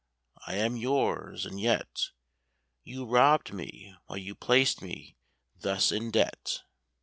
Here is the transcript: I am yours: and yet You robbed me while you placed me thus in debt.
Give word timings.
I 0.47 0.55
am 0.55 0.77
yours: 0.77 1.45
and 1.45 1.59
yet 1.59 2.09
You 2.83 3.05
robbed 3.05 3.53
me 3.53 3.95
while 4.07 4.17
you 4.17 4.33
placed 4.33 4.81
me 4.81 5.15
thus 5.59 5.91
in 5.91 6.09
debt. 6.09 6.63